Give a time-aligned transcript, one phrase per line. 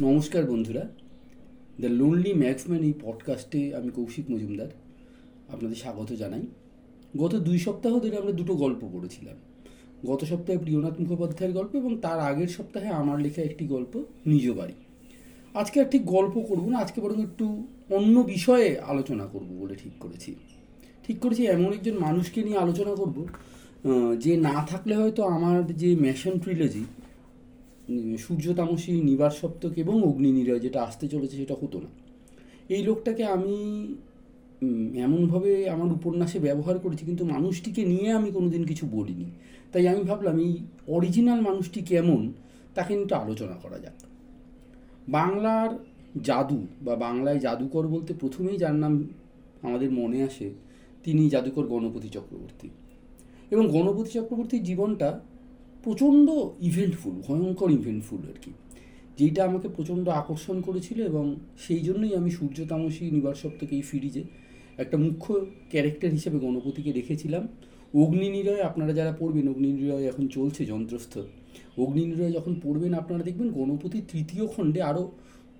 [0.00, 0.88] নমস্কার বন্ধুরা।
[1.80, 4.66] The lonely Maxman এই পডকাস্টে আমি কৌশিক মজুমদার
[5.48, 6.42] আপনাদের স্বাগত জানাই।
[7.16, 9.36] গত দুই সপ্তাহ ধরে আমরা দুটো গল্প পড়েছিলাম।
[10.06, 14.72] গত সপ্তাহে প্রিয়নাথ মুখোপাধ্যায়ের গল্প এবং তার আগের সপ্তাহে আমার লেখা একটি গল্প, নিজ বাড়ি।
[15.54, 19.92] আজকে আর ঠিক গল্প করব না, আজকে বরং একটু অন্য বিষয়ে আলোচনা করব বলে ঠিক
[20.00, 20.34] করেছি।
[21.06, 23.26] ঠিক করেছি, এমন একজন মানুষকে নিয়ে আলোচনা করব
[24.20, 26.84] যে না থাকলে হয়তো আমার যে ম্যাশন ট্রিলজি
[28.18, 31.90] সূর্য তামসী নিবার সপ্তক এবং অগ্নি নিরয় যেটা আসতে চলেছে সেটা হতো না।
[32.68, 33.54] এই লোকটাকে আমি
[34.96, 39.24] এমনভাবে আমার উপন্যাসে ব্যবহার করেছি, কিন্তু মানুষটিকে নিয়ে আমি কোনোদিন কিছু বলিনি।
[39.72, 40.56] তাই আমি ভাবলাম, এই
[40.88, 42.32] অরিজিনাল মানুষটি কেমন,
[42.74, 43.98] তাকে নিয়ে আলোচনা করা যাক।
[45.08, 45.78] বাংলার
[46.22, 49.04] জাদু বা বাংলায় জাদুকর বলতে প্রথমেই যার নাম
[49.62, 50.50] আমাদের মনে আসে,
[51.04, 52.68] তিনি জাদুকর গণপতি চক্রবর্তী।
[53.50, 55.20] এবং গণপতি চক্রবর্তীর জীবনটা
[55.84, 56.26] প্রচণ্ড
[56.60, 58.52] ইভেন্টফুল ভয়ঙ্কর ইভেন্টফুল আর কি।
[59.18, 61.24] যেটা আমাকে প্রচণ্ড আকর্ষণ করেছিল এবং
[61.58, 64.22] সেই জন্যই আমি সূর্য তামসী নিবার সপ্তাহে এই সিরিজে
[64.82, 65.28] একটা মুখ্য
[65.70, 67.48] ক্যারেক্টার হিসেবে গণপতিকে রেখেছিলাম।
[67.94, 71.14] অগ্নি নিরয় আপনারা যারা পড়বেন অগ্নি নিরয় এখন চলছে যন্ত্রস্থ।
[71.78, 75.12] অগ্নি নিরয় যখন পড়বেন, আপনারা দেখবেন গণপতি তৃতীয় খণ্ডে আরও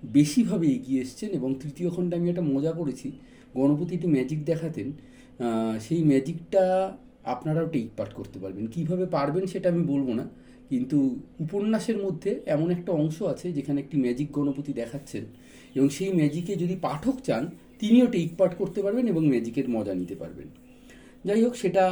[0.03, 3.09] বেশিভাবে এগিয়ে এসছেন এবং তৃতীয় খণ্ডে আমি একটা মজা করেছি।
[3.55, 4.89] গণপতি একটি ম্যাজিক দেখাতেন।
[5.81, 6.63] সেই ম্যাজিকটা
[7.33, 10.25] আপনারাও টেক পাঠ করতে পারবেন। কীভাবে পারবেন সেটা আমি বলব না,
[10.71, 10.99] কিন্তু
[11.45, 15.25] উপন্যাসের মধ্যে এমন একটা অংশ আছে যেখানে একটি ম্যাজিক গণপতি দেখাচ্ছেন
[15.77, 17.43] এবং সেই ম্যাজিকে যদি পাঠক চান,
[17.81, 20.49] তিনিও টেক পার্ট করতে পারবেন এবং ম্যাজিকের মজা নিতে পারবেন।
[21.27, 21.85] যাই হোক, সেটা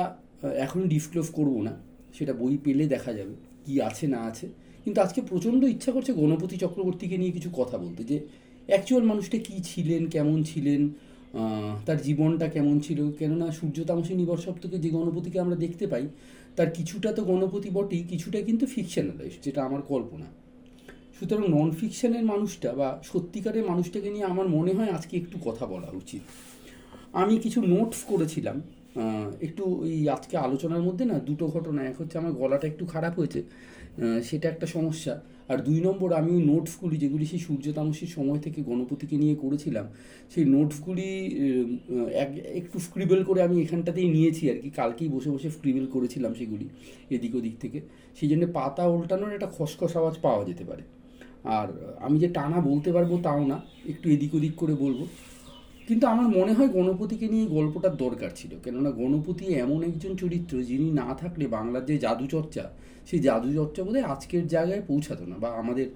[0.66, 1.74] এখন ডিসক্লোজ করব না,
[2.16, 4.46] সেটা বই পেলে দেখা যাবে কি আছে না আছে।
[4.84, 8.16] কিন্তু আজকে প্রচণ্ড ইচ্ছা করছে গণপতি চক্রবর্তীকে নিয়ে কিছু কথা বলতে, যে
[8.70, 10.80] অ্যাকচুয়াল মানুষটা কী ছিলেন, কেমন ছিলেন
[11.86, 16.04] তার জীবনটা কেমন ছিল, কেননা সূর্য তামসী নিবর সপ্তকে যে গণপতিকে আমরা দেখতে পাই,
[16.56, 20.28] তার কিছুটা তো গণপতি বটেই, কিছুটা কিন্তু ফিকশনালাইজ যেটা আমার কল্পনা।
[21.16, 25.88] সুতরাং নন ফিকশনের মানুষটা বা সত্যিকারের মানুষটাকে নিয়ে আমার মনে হয় আজকে একটু কথা বলা
[26.02, 26.22] উচিত।
[27.20, 28.56] আমি কিছু নোটস করেছিলাম
[29.46, 33.40] একটু এই আজকে আলোচনার মধ্যে না, দুটো ঘটনা, এক হচ্ছে আমার গলাটা একটু খারাপ হয়েছে
[34.22, 38.62] সেটা একটা সমস্যা। আর দুই নম্বর আমি ওই নোটসগুলি যেগুলি সেই সূর্য তামসীর সময় থেকে
[38.62, 39.86] গণপতিকে নিয়ে করেছিলাম,
[40.34, 41.08] সেই নোটসগুলি
[42.14, 46.68] এক, একটু স্ক্রিবেল করে আমি এখানটাতেই নিয়েছি আর কি। কালকেই বসে বসে স্ক্রিবেল করেছিলাম সেগুলি,
[47.10, 47.80] এদিক ওদিক থেকে।
[48.16, 50.82] সেই জন্য পাতা উল্টানোর একটা খসখস আওয়াজ পাওয়া যেতে পারে।
[51.44, 51.68] আর
[52.00, 55.06] আমি যে টানা বলতে পারব তাও না, একটু এদিক ওদিক করে বলব।
[55.88, 60.90] কিন্তু আমার মনে হয় গণপতিকে নিয়ে গল্পটার দরকার ছিল। কেননা গণপতি এমন একজন চরিত্র যিনি
[60.90, 62.64] না থাকলে বাংলার যে জাদু চর্চা
[63.06, 65.86] সেই জাদু চর্চা বোধহয় আজকের জায়গায় পৌঁছাতো না বা আমাদের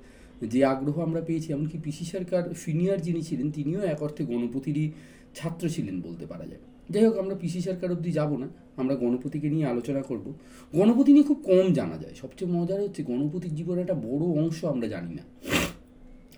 [0.52, 4.90] যে আগ্রহ আমরা পেয়েছি, এমনকি পিসি সরকার সিনিয়র যিনি ছিলেন, তিনিও এক অর্থে গণপতিরই
[5.34, 9.48] ছাত্র ছিলেন বলতে পারা যায়। যাই হোক, আমরা পিসি সরকার অবধি যাব না, আমরা গণপতিকে
[9.50, 10.26] নিয়ে আলোচনা করব।
[10.72, 14.86] গণপতি নিয়ে খুব কম জানা যায়। সবচেয়ে মজার হচ্ছে গণপতির জীবনের একটা বড় অংশ আমরা
[14.88, 15.55] জানি না।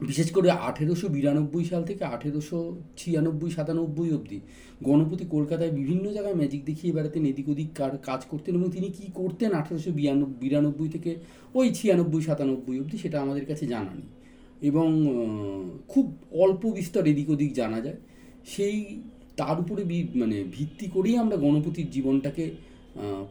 [0.01, 2.59] বিশেষ করে আঠেরোশো বিরানব্বই সাল থেকে আঠেরোশো
[2.97, 4.41] ছিয়ানব্বই, সাতানব্বই অবধি
[4.83, 9.07] গণপতি কলকাতায় বিভিন্ন জায়গায় ম্যাজিক দেখিয়ে বেড়াতেন এদিক ওদিক কার, কাজ করতেন এবং তিনি কী
[9.15, 9.91] করতেন আঠেরোশো
[10.43, 11.17] বিরানব্বই থেকে
[11.55, 14.09] ওই ছিয়ানব্বই, সাতানব্বই অবধি সেটা আমাদের কাছে জানা নেই।
[14.63, 14.89] এবং
[15.89, 17.97] খুব অল্প বিস্তর এদিক ওদিক জানা যায়।
[18.47, 19.03] সেই,
[19.37, 19.83] তার উপরে
[20.15, 22.51] মানে ভিত্তি করেই আমরা গণপতির জীবনটাকে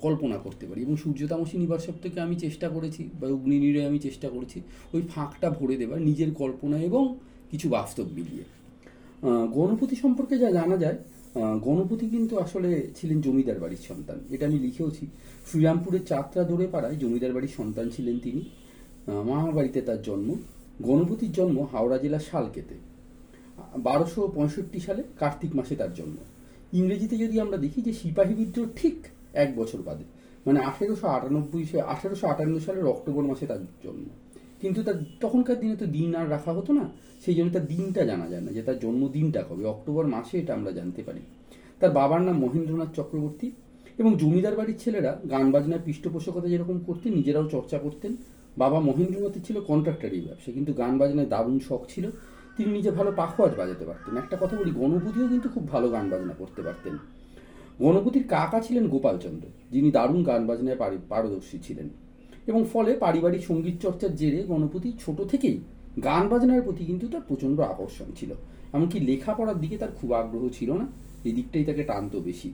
[0.01, 4.27] কল্পনা করতে পারি এবং সূর্য তামসী নিবার থেকে আমি চেষ্টা করেছি বা অগ্নিনীরে আমি চেষ্টা
[4.29, 4.61] করেছি
[4.93, 7.03] ওই ফাঁকটা ভরে দেবার নিজের কল্পনা এবং
[7.51, 8.43] কিছু বাস্তব মিলিয়ে।
[9.53, 10.97] গণপতি সম্পর্কে যা জানা যায়
[11.59, 12.69] গণপতি কিন্তু আসলে
[13.01, 15.07] ছিলেন জমিদার বাড়ির সন্তান। এটা আমি লিখেওছি।
[15.47, 18.41] শ্রীরামপুরের চাত্রা দৌড়ে পাড়ায় জমিদার বাড়ির সন্তান ছিলেন তিনি।
[19.07, 20.35] মামা বাড়িতে তার জন্ম।
[20.81, 22.75] গণপতির জন্ম হাওড়া জেলার শালকেতে।
[23.77, 26.17] বারোশো পঁয়ষট্টি সালে কার্তিক মাসে তার জন্ম।
[26.73, 28.97] ইংরেজিতে যদি আমরা দেখি যে সিপাহী বিদ্রোহ ঠিক
[29.33, 30.05] এক বছর বাদে।
[30.45, 34.05] মানে আঠেরোশো আটানব্বই আঠেরোশো আটান্ন সালের অক্টোবর মাসে তার জন্ম।
[34.61, 36.85] কিন্তু তার তখনকার দিনে তো দিন আর রাখা হতো না,
[37.25, 40.71] সেই জন্য তার দিনটা জানা যায় না যে তার জন্মদিনটা কবে। অক্টোবর মাসে এটা আমরা
[40.71, 41.21] জানতে পারি।
[41.79, 43.51] তার বাবার নাম মহেন্দ্রনাথ চক্রবর্তী
[43.97, 48.15] এবং জমিদার বাড়ির ছেলেরা গান বাজনার পৃষ্ঠপোষকতা যেরকম করতেন, নিজেরাও চর্চা করতেন।
[48.57, 52.09] বাবা মহেন্দ্রনাথের ছিল কন্ট্রাক্টারি ব্যবসা, কিন্তু গান বাজনায় দারুণ শখ ছিল।
[52.57, 56.33] তিনি নিজে ভালো পাখোয়াজ বাজাতে পারতেন। একটা কথা বলি, গণপতিও কিন্তু খুব ভালো গান বাজনা
[56.33, 56.97] করতে পারতেন।
[57.81, 60.77] গণপতির কাকা ছিলেন গোপালচন্দ্র, যিনি দারুণ গান বাজনায়
[61.09, 61.89] পারদর্শী ছিলেন।
[62.47, 65.57] এবং ফলে পারিবারিক সংগীত চর্চার জেরে গণপতি ছোট থেকেই
[66.03, 68.33] গান বাজনার প্রতি কিন্তু তার প্রচণ্ড আকর্ষণ ছিল।
[68.73, 70.87] এমনকি লেখাপড়ার দিকে তার খুব আগ্রহ ছিল না,
[71.23, 72.53] এই দিকটাই তাকে টানত বেশি।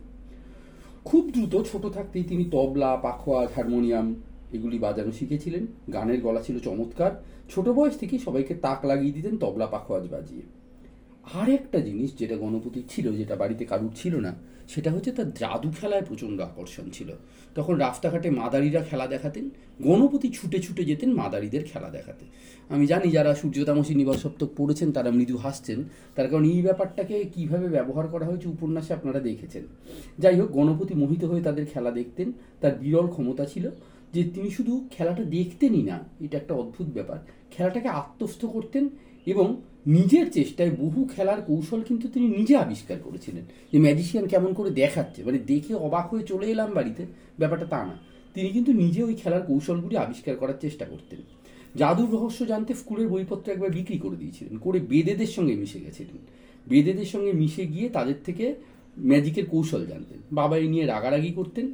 [1.06, 4.16] খুব দ্রুত ছোট থাকতেই তিনি তবলা পাখোয়াজ হারমোনিয়াম
[4.54, 7.12] এগুলি বাজানো শিখেছিলেন। গানের গলা ছিল চমৎকার।
[7.50, 10.42] ছোট বয়স থেকেই সবাইকে তাক লাগিয়ে দিতেন তবলা পাখোয়াজ বাজিয়ে।
[11.34, 14.34] আর একটা জিনিস যেটা গণপতি ছিল, যেটা বাড়িতে কারুর ছিল না
[14.68, 17.12] সেটা হচ্ছে তার জাদু খেলায় প্রচণ্ড আকর্ষণ ছিল।
[17.56, 19.50] তখন রাস্তাঘাটে মাদারিরা খেলা দেখাতেন,
[19.82, 22.26] গণপতি ছুটে ছুটে যেতেন মাদারিদের খেলা দেখাতে।
[22.70, 25.84] আমি জানি যারা সূর্যতামসী নিবাস সপ্তক পড়েছেন, তারা মৃদু হাসছেন।
[26.16, 29.64] তার কারণ এই ব্যাপারটাকে কীভাবে ব্যবহার করা হয়েছে উপন্যাসে আপনারা দেখেছেন।
[30.20, 32.32] যাই হোক, গণপতি মোহিত হয়ে তাদের খেলা দেখতেন,
[32.62, 33.70] তার বিরল ক্ষমতা ছিল
[34.14, 37.18] যে তিনি শুধু খেলাটা দেখতেনই না, এটা একটা অদ্ভুত ব্যাপার।
[37.52, 38.90] খেলাটাকে আত্মস্থ করতেন
[39.26, 43.44] এবং নিজের চেষ্টায় বহু খেলার কৌশল কিন্তু তিনি নিজে আবিষ্কার করেছিলেন।
[43.74, 47.06] যে ম্যাজিশিয়ান কেমন করে দেখাচ্ছে মানে দেখে অবাক হয়ে চলে এলাম বাড়িতে,
[47.40, 47.98] ব্যাপারটা তা না।
[48.34, 51.20] তিনি কিন্তু নিজে ওই খেলার কৌশলগুলি আবিষ্কার করার চেষ্টা করতেন।
[51.76, 56.18] জাদুর রহস্য জানতে স্কুলের বইপত্র একবার বিক্রি করে দিয়েছিলেন, করে বেদেদের সঙ্গে মিশে গেছিলেন।
[56.70, 58.56] বেদেদের সঙ্গে মিশে গিয়ে তাদের থেকে
[58.98, 61.74] ম্যাজিকের কৌশল জানতেন। বাবা এই নিয়ে রাগারাগি করতেন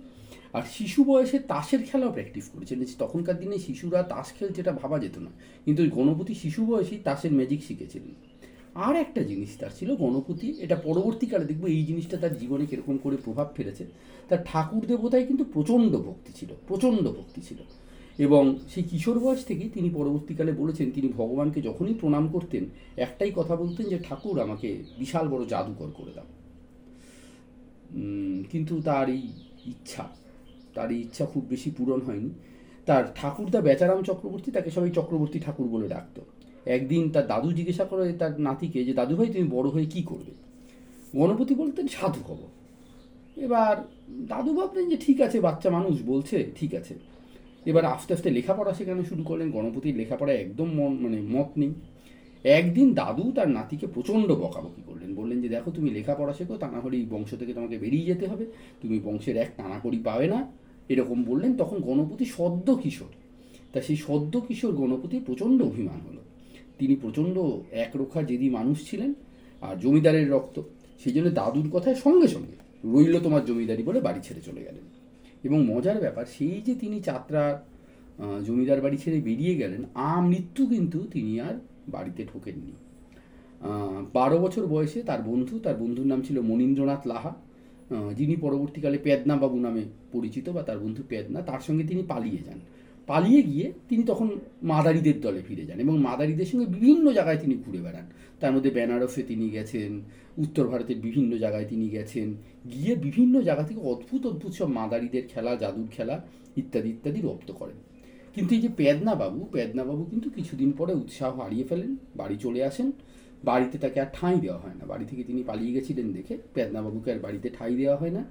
[0.54, 5.18] আর শিশু বয়সে তাসের খেলাও প্র্যাকটিস করেছেন তখনকার দিনে শিশুরা তাস খেল যেটা ভাবা যেত
[5.18, 5.30] না।
[5.66, 8.30] কিন্তু ওই গণপতি শিশু বয়সেই তাসের ম্যাজিক শিখেছিলেন।
[8.76, 13.18] আর একটা জিনিস তার ছিল, গণপতি, এটা পরবর্তীকালে দেখব এই জিনিসটা তার জীবনে কীরকম করে
[13.18, 13.86] প্রভাব ফেলেছে।
[14.30, 17.58] তার ঠাকুর দেবতায় কিন্তু প্রচণ্ড ভক্তি ছিল, প্রচণ্ড ভক্তি ছিল।
[18.18, 22.66] এবং সেই কিশোর বয়স থেকেই তিনি পরবর্তীকালে বলেছেন, তিনি ভগবানকে যখনই প্রণাম করতেন,
[22.98, 26.26] একটাই কথা বলতেন যে, ঠাকুর, আমাকে বিশাল বড় জাদুকর করে দাও।
[28.52, 29.22] কিন্তু তার এই
[29.66, 30.10] ইচ্ছা
[30.80, 32.30] তার ইচ্ছা খুব বেশি পূরণ হয়নি।
[32.86, 36.18] তার ঠাকুরদা বেচারাম চক্রবর্তী তাকে সবাই চক্রবর্তী ঠাকুর বলে ডাকত।
[36.66, 40.32] একদিন তার দাদু জিজ্ঞাসা করে তার নাতিকে যে দাদু ভাই তুমি বড় হয়ে কি করবে?
[41.16, 42.42] গণপতি বলতেন, সাধু হব।
[43.38, 43.76] এবার
[44.28, 46.94] দাদু ভাবলেন যে, ঠিক আছে, বাচ্চা মানুষ বলছে, ঠিক আছে।
[47.66, 51.72] এবার আস্তে আস্তে লেখাপড়া শেখানো শুরু করলেন। গণপতির লেখাপড়া একদম মন মানে মত নেই।
[52.44, 56.80] একদিন দাদু তার নাতিকে প্রচণ্ড বকাবকি করলেন। বললেন যে, দেখো, তুমি লেখাপড়া শেখো তা না
[56.80, 58.46] হলে এই বংশ থেকে তোমাকে বেরিয়ে যেতে হবে।
[58.82, 63.08] তুমি বংশের এক টানাকড়ি পাবে না। এরকম বললেন, তখন গণপতি সদ্য কিশোর।
[63.74, 66.22] তা সেই সদ্য কিশোর গণপতির প্রচণ্ড অভিমান হলো।
[66.80, 67.40] তিনি প্রচণ্ড
[67.72, 69.14] একরোখা জেদি মানুষ ছিলেন
[69.62, 70.62] আর জমিদারের রক্ত।
[71.04, 72.56] সেই জন্য দাদুর কথায় সঙ্গে সঙ্গে
[72.86, 74.86] রইল তোমার জমিদারি বলে বাড়ি ছেড়ে চলে গেলেন।
[75.44, 77.64] এবং মজার ব্যাপার, সেই যে তিনি যাত্রা
[78.46, 81.54] জমিদার বাড়ি ছেড়ে বেরিয়ে গেলেন, আ মৃত্যু কিন্তু তিনি আর
[81.88, 82.72] বাড়িতে ঢোকেননি।
[84.14, 87.36] বারো বছর বয়সে তার বন্ধু, তার বন্ধুর নাম ছিল মনীন্দ্রনাথ লাহা।
[88.16, 92.60] যিনি পরবর্তীকালে পেদনা বাবু নামে পরিচিত বা তার বন্ধু পেদনা, তার সঙ্গে তিনি পালিয়ে যান।
[93.08, 97.82] পালিয়ে গিয়ে তিনি তখন মাদারিদের দলে ফিরে যান এবং মাদারিদের সঙ্গে বিভিন্ন জায়গায় তিনি ঘুরে
[97.82, 98.06] বেড়ান।
[98.40, 100.02] তার মধ্যে বেনারসে তিনি গেছেন,
[100.38, 102.34] উত্তর ভারতের বিভিন্ন জায়গায় তিনি গেছেন,
[102.72, 106.22] গিয়ে বিভিন্ন জায়গা থেকে অদ্ভুত অদ্ভুত সব মাদারিদের খেলা, জাদুর খেলা
[106.58, 107.76] ইত্যাদি ইত্যাদি রপ্ত করেন।
[108.36, 112.92] কিন্তু এই যে পেদনাবাবু পেদনাবাবু কিন্তু কিছুদিন পরে উৎসাহ হারিয়ে ফেলেন, বাড়ি চলে আসেন।
[113.44, 117.20] বাড়িতে তাকে আর ঠাঁই দেওয়া হয় না। বাড়ি থেকে তিনি পালিয়ে গেছিলেন দেখে পেদনাবাবুকে আর
[117.20, 118.24] বাড়িতে ঠাঁই দেওয়া হয় না।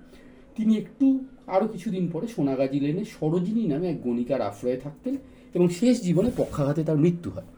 [0.57, 5.17] তিনি একটু আরও কিছুদিন পরে সোনাগাজী লেনে সরোজিনী নামে এক গণিকার আশ্রয়ে থাকতেন
[5.55, 7.49] এবং শেষ জীবনে পক্ষাঘাতে তার মৃত্যু হয়।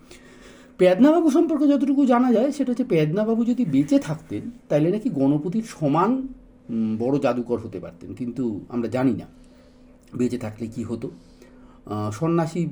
[0.79, 6.29] পেদনাবাবু সম্পর্কে যতটুকু জানা যায়, সেটা হচ্ছে পেদনাবাবু যদি বেঁচে থাকতেন, তাহলে নাকি গণপতির সমান
[6.99, 9.27] বড় জাদুকর হতে পারতেন। কিন্তু আমরা জানি না,
[10.17, 11.11] বেঁচে থাকলে কি হতো।
[12.13, 12.67] সন্ন্যাসী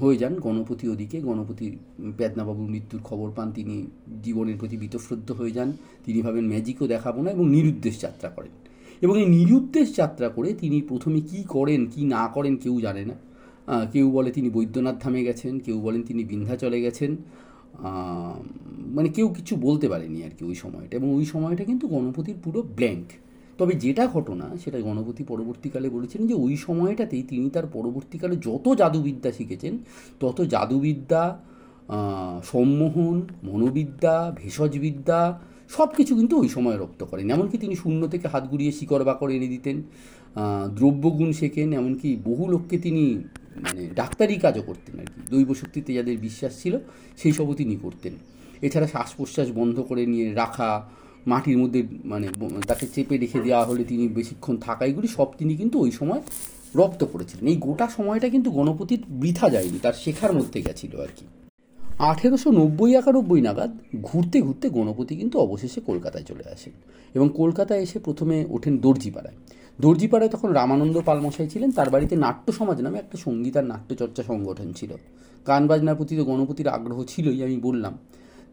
[0.00, 1.76] হয়ে যান গণপতি ওদিকে। গণপতি
[2.18, 3.86] পেদনাবাবুর মৃত্যুর খবর পান, তিনি
[4.22, 5.72] জীবনের প্রতি বীতশ্রদ্ধ হয়ে যান।
[6.04, 8.50] তিনি ভাবেন ম্যাজিকও দেখাবো না এবং নিরুদ্দেশ যাত্রা করেন।
[9.02, 13.14] এবং এই নিরুদ্দেশ যাত্রা করে তিনি প্রথমে কি করেন, কি না করেন কেউ জানে না।
[13.92, 17.16] কেউ বলে তিনি বৈদ্যনাথ ধামে গেছেন, কেউ বলেন তিনি বিন্ধ্যাচলে গেছেন।
[18.96, 22.62] মানে কেউ কিছু বলতে পারেনি আর কি ওই সময়টা। এবং ওই সময়টা কিন্তু গণপতির পুরো
[22.62, 23.06] ব্ল্যাঙ্ক
[23.62, 29.30] তবে যেটা ঘটনা সেটা গণপতি পরবর্তীকালে বলেছিলেন যে ওই সময়টাতেই তিনি তার পরবর্তীকালে যত জাদুবিদ্যা
[29.32, 29.74] শিখেছেন,
[30.20, 31.22] তত জাদুবিদ্যা
[32.50, 35.20] সম্মোহন, মনোবিদ্যা, ভেষজবিদ্যা
[35.76, 39.30] সব কিছু কিন্তু ওই সময় রপ্ত করেন। এমনকি তিনি শূন্য থেকে হাত গুড়িয়ে শিকড় বাকড়
[39.34, 39.76] এনে দিতেন
[40.78, 43.04] দ্রব্যগুণ শেখেন, এমনকি বহু লোককে তিনি
[43.64, 46.74] মানে ডাক্তারি কাজও করতেন আর কি। দৈব শক্তিতে যাদের বিশ্বাস ছিল,
[47.20, 48.14] সেই সবও তিনি করতেন।
[48.66, 50.70] এছাড়া শ্বাস প্রশ্বাস বন্ধ করে নিয়ে রাখা
[51.26, 52.26] মাটির মধ্যে মানে
[52.66, 56.20] তাকে চেপে রেখে দেওয়া হলে তিনি বেশিক্ষণ থাকাইগুলি সব তিনি কিন্তু ওই সময়
[56.74, 61.26] রপ্ত করেছিলেন। এই গোটা সময়টা কিন্তু গণপতির বৃথা যায়নি, তার শেখার মধ্যে গেছিল আর কি।
[62.10, 63.70] আঠেরোশো নব্বই একানব্বই নাগাদ
[64.02, 66.72] ঘুরতে ঘুরতে গণপতি কিন্তু অবশেষে কলকাতায় চলে আসেন
[67.14, 69.36] এবং কলকাতায় এসে প্রথমে ওঠেন দর্জিপাড়ায়।
[69.80, 74.72] দর্জিপাড়ায় তখন রামানন্দ পালমশাই ছিলেন, তার বাড়িতে নাট্য সমাজ নামে একটা সংগীত আর নাট্যচর্চা সংগঠন
[74.72, 74.90] ছিল।
[75.46, 77.94] গান বাজনার প্রতি তো গণপতির আগ্রহ ছিলই, আমি বললাম।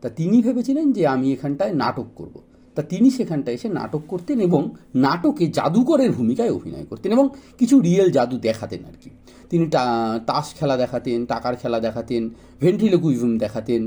[0.02, 2.36] তা তিনি ভেবেছিলেন যে আমি এখানটায় নাটক করব।
[2.79, 4.62] তা তিনি সেখানটায় এসে নাটক করতেন এবং
[4.95, 7.25] নাটকে জাদুকরের ভূমিকায় অভিনয় করতেন এবং
[7.59, 9.09] কিছু রিয়েল জাদু দেখাতেন আর কি।
[9.50, 9.65] তিনি
[10.25, 12.21] তাস খেলা দেখাতেন, টাকার খেলা দেখাতেন
[12.62, 13.81] ভেন্ট্রিলোকুইজম দেখাতেন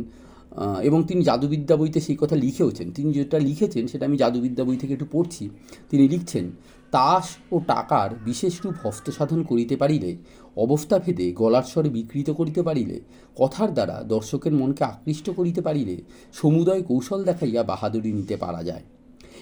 [0.83, 4.93] এবং তিনি জাদুবিদ্যা বইতে সেই কথা লিখেওছেন। তিনি যেটা লিখেছেন, সেটা আমি জাদুবিদ্যা বই থেকে
[4.93, 5.45] একটু পড়ছি।
[5.91, 6.45] তিনি লিখছেন,
[6.91, 10.11] তাস ও টাকার বিশেষ রূপ হস্তসাধন করিতে পারিলে
[10.57, 13.01] অবস্থা ভেদে গলার স্বরে বিকৃত করিতে পারিলে,
[13.37, 18.83] কথার দ্বারা দর্শকের মনকে আকৃষ্ট করিতে পারিলে সমুদয় কৌশল দেখাইয়া বাহাদুরি নিতে পারা যায়।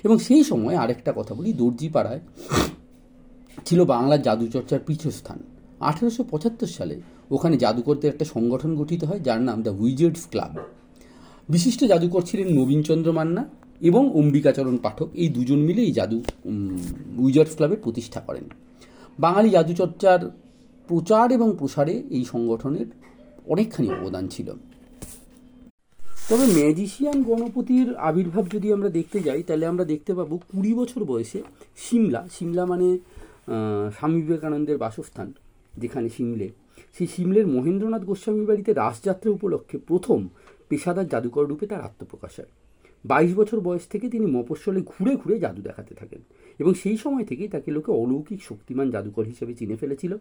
[0.05, 2.21] এবং সেই সময় আরেকটা কথা বলি, দর্জিপাড়ায়
[3.67, 5.38] ছিল বাংলার জাদুচর্চার পীঠস্থান।
[5.81, 7.00] আঠেরোশো পঁচাত্তর সালে
[7.31, 10.57] ওখানে জাদুকরদের একটা সংগঠন গঠিত হয়, যার নাম দ্য উইজেডস ক্লাব।
[11.49, 13.49] বিশিষ্ট জাদুকর ছিলেন নবীনচন্দ্র মান্না
[13.81, 16.23] এবং অম্বিকাচরণ পাঠক। এই দুজন মিলে এই জাদু
[17.19, 18.45] উইজার্স ক্লাবের প্রতিষ্ঠা করেন।
[19.19, 20.31] বাঙালি জাদুচর্চার
[20.91, 22.89] প্রচার এবং প্রসারে এই সংগঠনের
[23.53, 24.49] অনেকখানি অবদান ছিল।
[26.31, 31.41] তবে ম্যাজিশিয়ান গণপতির আবির্ভাব যদি আমরা দেখতে যাই, তাহলে আমরা দেখতে পাবো কুড়ি বছর বয়সে
[31.85, 32.89] সিমলা সিমলা মানে
[33.97, 35.29] স্বামী বিবেকানন্দের বাসস্থান
[35.83, 36.49] যেখানে সিমলে।
[36.97, 40.21] সেই সিমলের মহেন্দ্রনাথ গোস্বামী বাড়িতে রাসযাত্রা উপলক্ষে প্রথম
[40.69, 42.53] পেশাদার জাদুকর রূপে তার আত্মপ্রকাশ হয়।
[43.04, 46.21] বাইশ বছর বয়স থেকে তিনি মফস্বলে ঘুরে ঘুরে জাদু দেখাতে থাকেন
[46.59, 50.16] এবং সেই সময় থেকেই তাকে লোকে অলৌকিক শক্তিমান জাদুকর হিসেবে চিনে ফেলেছিল।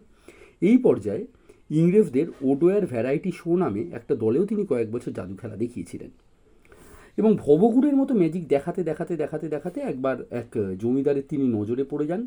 [0.60, 1.26] এই পর্যায়ে
[1.70, 6.10] ইংরেজদের ওডোয়ার ভ্যারাইটি শো নামে একটা দলেও তিনি কয়েক বছর জাদু খেলা দেখিয়েছিলেন।
[7.16, 12.26] এবং ভবগুড়ের মতো ম্যাজিক দেখাতে দেখাতে দেখাতে দেখাতে একবার এক জমিদারের তিনি নজরে পড়ে যান।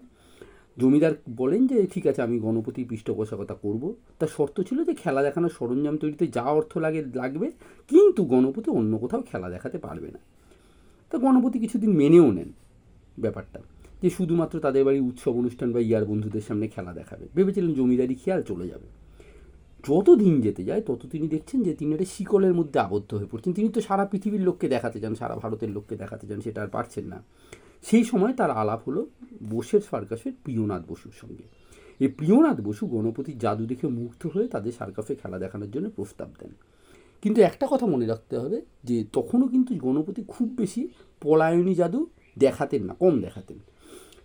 [0.77, 5.50] জমিদার বলেন যে, ঠিক আছে, আমি গণপতির পৃষ্ঠপোষকতা করব। তার শর্ত ছিল যে, খেলা দেখানোর
[5.60, 7.51] সরঞ্জাম তৈরিতে যা অর্থ লাগে, লাগবে,
[7.89, 10.19] কিন্তু গণপতি অন্য কোথাও খেলা দেখাতে পারবে না।
[11.13, 12.50] তা গণপতি কিছুদিন মেনেও নেন
[13.20, 13.60] ব্যাপারটা,
[14.01, 18.41] যে শুধুমাত্র তাদের বাড়ির উৎসব অনুষ্ঠান বা ইয়ার বন্ধুদের সামনে খেলা দেখাবে। ভেবেছিলেন জমিদারি খেয়াল
[18.41, 18.88] চলে যাবে।
[19.88, 23.53] যত দিন যেতে যায়, তত তিনি দেখছেন যে তিনি একটা শিকলের মধ্যে আবদ্ধ হয়ে পড়ছেন।
[23.53, 27.05] তিনি তো সারা পৃথিবীর লোককে দেখাতে চান, সারা ভারতের লোককে দেখাতে চান, সেটা আর পারছেন
[27.05, 27.20] না।
[27.84, 29.01] সেই সময় তার আলাপ হলো
[29.50, 31.46] বোসের সার্কাসের প্রিয়নাথ বসুর সঙ্গে।
[32.00, 36.51] এই প্রিয়নাথ বসু গণপতির জাদু দেখে মুগ্ধ হয়ে তাদের সার্কাসে খেলা দেখানোর জন্য প্রস্তাব দেন।
[37.24, 40.88] কিন্তু একটা কথা মনে রাখতে হবে যে তখনও কিন্তু গণপতি খুব বেশি
[41.22, 42.08] পলায়নী জাদু
[42.39, 43.60] দেখাতেন না, কম দেখাতেন।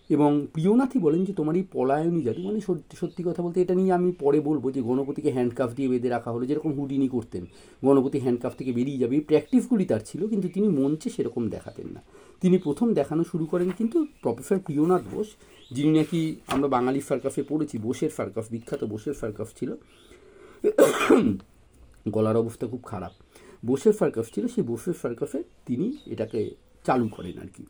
[0.09, 3.93] এবং প্রিয়নাথই বলেন যে, তোমার এই পলায়নী জাদু মানে সত্যি সত্যি কথা বলতে এটা নিয়ে
[3.93, 7.47] আমি পরে বলব যে, গণপতিকে হ্যান্ডকাফ দিয়ে বেঁধে রাখা হলো, যেরকম হুডিনি করতেন।
[7.85, 12.03] গণপতি হ্যান্ডকাফ থেকে বেরিয়ে যাবে। এই প্র্যাকটিসগুলি তার ছিল, কিন্তু তিনি মঞ্চে সেরকম দেখাতেন না।
[12.41, 15.29] তিনি প্রথম দেখানো শুরু করেন কিন্তু প্রফেসর প্রিয়নাথ বোস,
[15.71, 19.71] যিনি নাকি আমরা বাঙালি ফারকাফে পড়েছি, বোসের ফারকাফ, বিখ্যাত বোসের ফারকাফ ছিল।
[22.11, 23.13] গলার অবস্থা খুব খারাপ।
[23.67, 26.51] বোসের ফারকাফ ছিল, সেই বোসের ফারকাফে তিনি এটাকে
[26.85, 27.65] চালু করেন আর কি।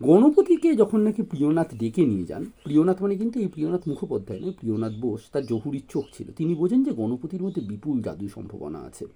[0.00, 4.92] গণপতিকে যখন নাকি প্রিয়নাথ ডেকে নিয়ে যান, প্রিয়নাথ মানে কিন্তু এই প্রিয়নাথ মুখোপাধ্যায় নয়, প্রিয়নাথ
[4.92, 9.06] বোস, তার জহুরির চোখ ছিল। তিনি বোঝেন যে গণপতির মধ্যে বিপুল জাদু সম্ভাবনা আছে।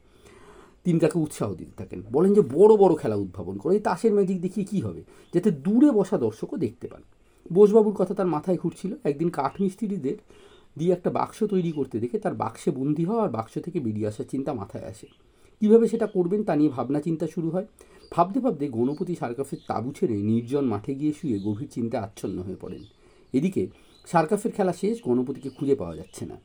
[0.84, 4.40] তিনি তাকে উৎসাহ দিতে থাকেন, বলেন যে বড় বড় খেলা উদ্ভাবন করে, এই তাসের ম্যাজিক
[4.40, 5.02] দেখিয়ে কী হবে,
[5.34, 7.02] যাতে দূরে বসা দর্শকও দেখতে পান।
[7.52, 10.16] বোসবাবুর কথা তার মাথায় ঘুরছিল, একদিন কাঠমিস্ত্রিদের
[10.78, 14.24] দিয়ে একটা বাক্স তৈরি করতে দেখে তার বাক্সে বন্দি হওয়া আর বাক্স থেকে বেরিয়ে আসার
[14.30, 15.06] চিন্তা মাথায় আসে।
[15.60, 17.66] কীভাবে সেটা করবেন তা নিয়ে ভাবনা চিন্তা শুরু হয়।
[18.10, 22.82] ভাবতে ভাবতে গণপতি সার্কাফের তাঁবু ছেড়ে নির্জন মাঠে গিয়ে শুয়ে গভীর চিন্তা আচ্ছন্ন হয়ে পড়েন।
[23.32, 23.66] এদিকে
[24.06, 26.36] সার্কাফের খেলা শেষ, গণপতিকে খুঁজে পাওয়া যাচ্ছে না।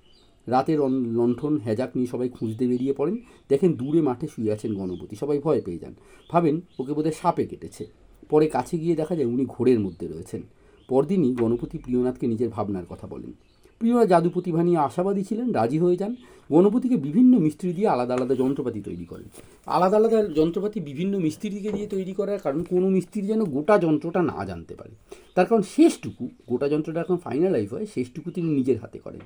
[0.47, 3.17] রাতের লণ্ঠন হ্যাজাক নিয়ে সবাই খুঁজতে বেরিয়ে পড়েন।
[3.49, 5.93] দেখেন দূরে মাঠে শুয়ে আছেন গণপতি। সবাই ভয় পেয়ে যান।
[6.29, 7.85] ভাবেন ওকে বোধহয় সাপে কেটেছে।
[8.29, 10.41] পরে কাছে গিয়ে দেখা যায় উনি ঘোরের মধ্যে রয়েছেন।
[10.89, 13.33] পরদিনই গণপতি প্রিয়নাথকে নিজের ভাবনার কথা বলেন।
[13.81, 16.15] প্রিয়নাথ জাদু প্রতিভা নিয়ে আশাবাদী ছিলেন, রাজি হয়ে যান।
[16.51, 19.29] গণপতিকে বিভিন্ন মিস্ত্রি দিয়ে আলাদা আলাদা যন্ত্রপাতি তৈরি করেন।
[19.65, 24.45] আলাদা আলাদা যন্ত্রপাতি বিভিন্ন মিস্ত্রিকে দিয়ে তৈরি করার কারণ কোনো মিস্ত্রি যেন গোটা যন্ত্রটা না
[24.45, 24.89] জানতে পারে।
[25.35, 29.19] তার কারণ শেষটুকু, গোটা যন্ত্রটা এখন ফাইনালাইজ হয়, শেষটুকু তিনি নিজের হাতে করেন।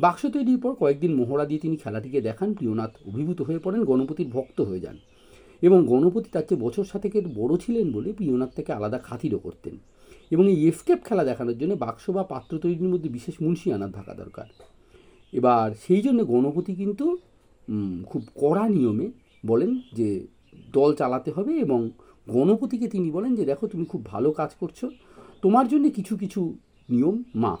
[0.00, 4.60] বাক্স তৈরির পর কয়েকদিন মোহরা দিয়ে তিনি খেলাটিকে দেখান, প্রিয়নাথ অভিভূত হয়ে পড়েন, গণপতির ভক্ত
[4.60, 4.96] হয়ে যান।
[5.62, 9.74] এবং গণপতি তার চেয়ে বছর সাতেকের বড় ছিলেন বলে প্রিয়নাথ থেকে আলাদা খাতিরও করতেন।
[10.30, 14.14] এবং এই এফকেপ খেলা দেখানোর জন্য বাক্স বা পাত্র তৈরির মধ্যে বিশেষ মুন্সি আনার থাকা
[14.14, 14.46] দরকার।
[15.32, 17.16] এবার সেই জন্য গণপতি কিন্তু
[18.06, 19.10] খুব কড়া নিয়মে
[19.46, 20.26] বলেন যে
[20.72, 21.90] দল চালাতে হবে এবং
[22.28, 24.84] গণপতিকে তিনি বলেন যে, দেখো, তুমি খুব ভালো কাজ করছ।
[25.42, 26.56] তোমার জন্য কিছু কিছু
[26.90, 27.60] নিয়ম মাফ।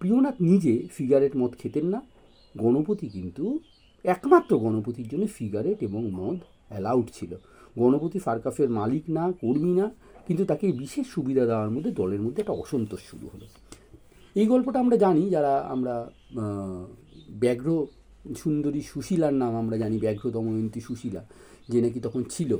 [0.00, 2.02] প্রিয়নাথ নিজে ফিগারেট মদ খেতেন না।
[2.58, 3.58] গণপতি কিন্তু
[4.04, 6.38] একমাত্র গণপতির জন্য ফিগারেট এবং মদ
[6.68, 7.34] অ্যালাউড ছিল।
[7.78, 9.90] গণপতি ফারকাফের মালিক না, কর্মী না
[10.26, 13.46] কিন্তু তাকে বিশেষ সুবিধা দেওয়ার মধ্যে, দলের মধ্যে একটা অসন্তোষ শুরু হলো।
[14.36, 15.94] এই গল্পটা আমরা জানি, যারা আমরা
[17.42, 17.68] ব্যাঘ্র
[18.36, 21.22] সুন্দরী সুশীলার নাম আমরা জানি ব্যাঘ্র দময়ন্তী সুশীলা,
[21.68, 22.52] যে নাকি তখন ছিল।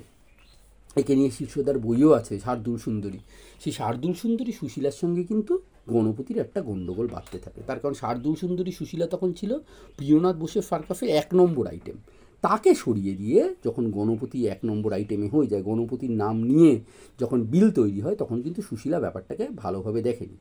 [0.96, 3.20] একে নিয়ে শীর্ষদার বইও আছে, শার্দুল সুন্দরী।
[3.60, 5.52] সেই শার্দুল সুন্দরী সুশীলার সঙ্গে কিন্তু
[5.92, 9.58] গণপতির একটা গণ্ডগোল বাড়তে থাকে। তার কারণ শার্দুল সুন্দরী সুশীলা তখন ছিল
[9.96, 11.96] প্রিয়নাথ বোসের ফারকাফে এক নম্বর আইটেম
[12.46, 16.72] তাকে সরিয়ে দিয়ে যখন গণপতি এক নম্বর আইটেমে হয়ে যায়, গণপতির নাম নিয়ে
[17.20, 20.36] যখন বিল তৈরি হয়, তখন কিন্তু সুশীলা ব্যাপারটাকে ভালোভাবে দেখেনি।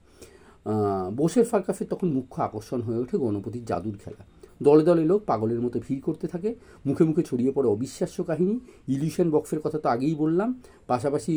[1.17, 4.21] বোসের ফারকাফের তখন মুখ্য আকর্ষণ হয়ে ওঠে গণপতির জাদুর খেলা।
[4.67, 6.49] দলে দলে লোক পাগলের মতো ভিড় করতে থাকে,
[6.87, 8.55] মুখে মুখে ছড়িয়ে পড়ে অবিশ্বাস্য কাহিনী।
[8.95, 10.49] ইলিউশন বক্সের কথা তো আগেই বললাম।
[10.91, 11.33] পাশাপাশি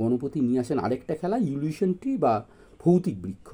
[0.00, 2.32] গণপতি নিয়ে আসেন আরেকটা খেলা ইলিউশন ট্রি বা
[2.82, 3.48] ভৌতিক বৃক্ষ।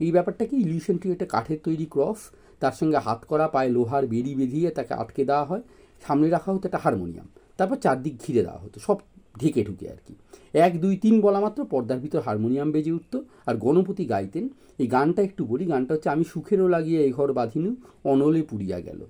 [0.00, 2.20] এই ব্যাপারটা কি ইলিউশন ট্রি একটা কাঠের তৈরি ক্রস
[2.62, 5.62] তার সঙ্গে হাত করা, পায়ে লোহার বেরি বেঁধিয়ে তাকে আটকে দেওয়া হয়।
[6.02, 8.96] সামনে রাখা হতো একটা হারমোনিয়াম, তারপর চারদিক ঘিরে দেওয়া হতো, সব
[9.40, 10.14] ঢেকে ঢুকে আর কি।
[10.54, 13.14] এক, দুই, তিন বলা মাত্র পর্দার ভিতর হারমোনিয়াম বেজে উঠত,
[13.46, 14.48] আর গণপতি গাইতেন,
[14.78, 17.70] এই গানটা একটু বলি, গানটা হচ্ছে, আমি সুখেরও লাগিয়ে এই ঘর বাঁধিনু,
[18.04, 19.00] অনলে পুড়িয়া গেল।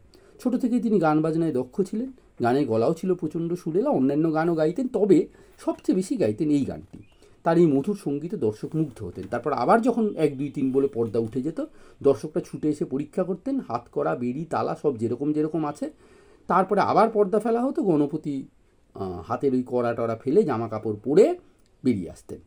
[0.40, 2.11] ছোট থেকেই তিনি গান বাজনায় দক্ষ ছিলেন,
[2.43, 5.19] গানের গলাও ছিল প্রচণ্ড সুরেলা, অন্যান্য গানও গাইতেন, তবে
[5.61, 6.99] সবচেয়ে বেশি গাইতেন এই গানটি।
[7.45, 11.19] তার এই মধুর সঙ্গীতে দর্শক মুগ্ধ হতেন, তারপর আবার যখন এক, দুই, তিন বলে পর্দা
[11.19, 11.61] উঠে যেত,
[12.02, 15.87] দর্শকরা ছুটে এসে পরীক্ষা করতেন, হাত করা, বেড়ি, তালা সব যেরকম যেরকম আছে
[16.50, 18.37] তারপরে আবার পর্দা ফেলা হতো, গণপতি
[19.29, 21.26] হাতের ওই কড়া টড়া ফেলে জামা কাপড় পরে
[21.85, 22.41] বেরিয়ে আসতেন।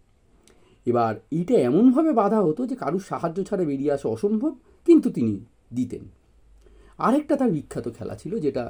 [0.86, 4.52] এবার এইটা এমনভাবে বাধা হতো যে কারুর সাহায্য ছাড়া বেরিয়ে আসা অসম্ভব,
[4.88, 5.34] কিন্তু তিনি
[5.74, 6.04] দিতেন।
[7.06, 8.64] আরেকটা তার বিখ্যাত খেলা ছিল যেটা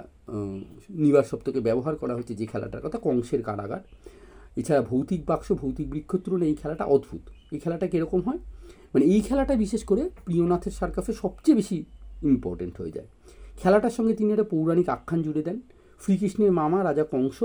[1.03, 3.83] নিবার সপ্তকে ব্যবহার করা হয়েছে যে খেলাটার কথা, কংসের কারাগার।
[4.59, 8.39] এছাড়া ভৌতিক বাক্স, ভৌতিক বৃক্ষত্রুণ এই খেলাটা অদ্ভুত। এই খেলাটা কীরকম হয়?
[8.93, 11.77] মানে এই খেলাটা বিশেষ করে প্রিয়নাথের সার্কাসে সবচেয়ে বেশি
[12.31, 13.09] ইম্পর্টেন্ট হয়ে যায়।
[13.61, 15.57] খেলাটার সঙ্গে তিনি একটা পৌরাণিক আখ্যান জুড়ে দেন।
[16.01, 17.39] শ্রীকৃষ্ণের মামা রাজা কংস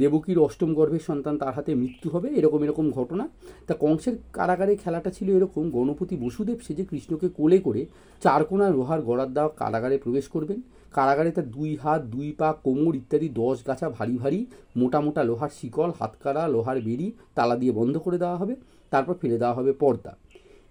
[0.00, 3.24] দেবকীর অষ্টম গর্ভের সন্তান তার হাতে মৃত্যু হবে, এরকম এরকম ঘটনা।
[3.66, 7.82] তা কংসের কারাগারে খেলাটা ছিল এরকম, গণপতি বসুদেব সে যে কৃষ্ণকে কোলে করে
[8.22, 10.58] চারকোনা লোহার গড়ার দেওয়া কারাগারে প্রবেশ করবেন।
[10.96, 14.40] কারাগারে তার দুই হাত, দুই পা, কোমর ইত্যাদি দশ গাছা ভারী ভারী,
[14.80, 18.54] মোটা মোটা লোহার শিকল হাতকারা লোহার বেরি তালা দিয়ে বন্ধ করে দেওয়া হবে,
[18.92, 20.12] তারপর ফেলে দেওয়া হবে পর্দা।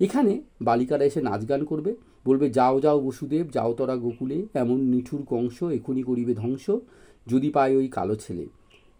[0.05, 0.33] এখানে
[0.67, 1.91] বালিকারা এসে নাচ গান করবে।
[2.25, 6.65] বলবে, যাও যাও বসুদেব, যাও তরা গোকুলে, এমন নিঠুর কংস এখুনি করিবে ধ্বংস,
[7.31, 8.45] যদি পায় ওই কালো ছেলে।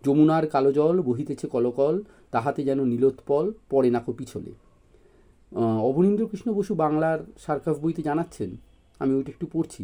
[0.04, 1.96] যমুনার কালো জল বহিতেছে কলকল,
[2.34, 4.52] তাহাতে যেন নীলোৎপল পড়ে নাকো পিছলে।
[5.90, 8.50] অবনীন্দ্র কৃষ্ণ বসু বাংলার সার্কাস বইতে জানাচ্ছেন,
[9.02, 9.84] আমি ওইটা একটু পড়ছি।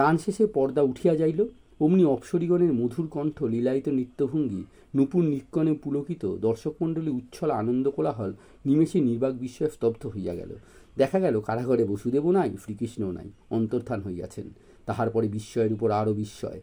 [0.00, 1.40] গান শেষে পর্দা উঠিয়া যাইল,
[1.84, 4.62] অমনি অপসরীগণের মধুর কণ্ঠ, লীলায়িত নৃত্যভঙ্গি,
[4.96, 8.32] নূপুর নিকণে পুলকিত দর্শকমণ্ডলী উচ্ছল আনন্দ কোলাহল,
[8.66, 10.52] নিমেষে নির্বাক বিস্ময়ে স্তব্ধ হইয়া গেল।
[10.96, 14.50] দেখা গেল কারাগারে বসুদেবও নাই, শ্রীকৃষ্ণও নাই, অন্তর্ধান হইয়াছেন।
[14.86, 16.60] তাহার পরে বিস্ময়ের উপর আরও বিস্ময়।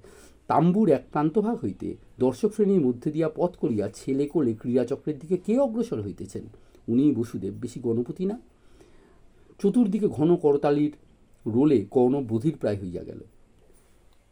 [0.47, 5.59] তাম্বুর এক প্রান্তভাগ হইতে দর্শক শ্রেণির মধ্যে দিয়া পথ করিয়া ছেলে কোলে ক্রীড়াচক্রের দিকে কে
[5.59, 6.43] অগ্রসর হইতেছেন?
[6.87, 8.39] উনি বসুদেব, বেশি গণপতি না?
[9.59, 10.93] চতুর্দিকে ঘন করতালির
[11.45, 13.19] রোলে কর্ণ বধির প্রায় হইয়া গেল।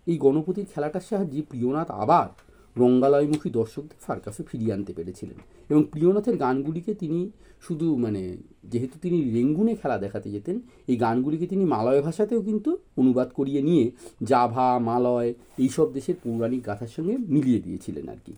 [0.06, 2.30] এই গণপতির খেলাটার সাহায্যে প্রিয়নাথ আবার
[2.78, 5.36] রঙ্গালয়মুখী দর্শকদের সার্কাসে ফিরিয়ে আনতে পেরেছিলেন।
[5.70, 7.32] এবং প্রিয়নাথের গানগুলিকে তিনি
[7.62, 13.30] শুধু মানে যেহেতু তিনি রেঙ্গুনে খেলা দেখাতে যেতেন, এই গানগুলিকে তিনি মালয় ভাষাতেও কিন্তু অনুবাদ
[13.34, 13.92] করিয়ে নিয়ে
[14.24, 18.34] জাভা, মালয়, এইসব দেশের পৌরাণিক গাথার সঙ্গে মিলিয়ে দিয়েছিলেন আর কি।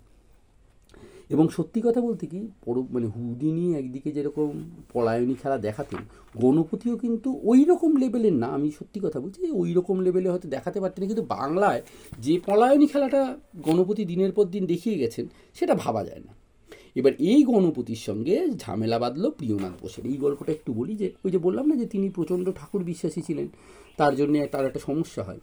[1.29, 5.99] এবং সত্যি কথা বলতে কি পর মানে হুদিনি একদিকে যেরকম পলায়নী খেলা দেখাতেন,
[6.38, 10.79] গণপতিও কিন্তু ওই রকম লেভেলের না, আমি সত্যি কথা বলছি ওই রকম লেভেলে হয়তো দেখাতে
[10.81, 11.81] পারতেন কিন্তু বাংলায়
[12.19, 16.33] যে পলায়নী খেলাটা গণপতি দিনের পর দিন দেখিয়ে গেছেন, সেটা ভাবা যায় না।
[16.95, 21.38] এবার এই গণপতির সঙ্গে ঝামেলা বাঁধল প্রিয়নাথ বোসের। এই গল্পটা একটু বলি, যে ওই যে
[21.38, 23.47] বললাম না, যে তিনি প্রচণ্ড ঠাকুর বিশ্বাসী ছিলেন,
[23.97, 25.39] তার জন্যে তার একটা সমস্যা হয়।